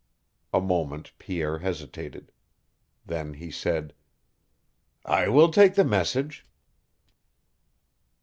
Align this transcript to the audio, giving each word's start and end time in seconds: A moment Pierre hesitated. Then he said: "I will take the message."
A 0.51 0.59
moment 0.59 1.11
Pierre 1.19 1.59
hesitated. 1.59 2.31
Then 3.05 3.35
he 3.35 3.51
said: 3.51 3.93
"I 5.05 5.27
will 5.27 5.51
take 5.51 5.75
the 5.75 5.85
message." 5.85 6.43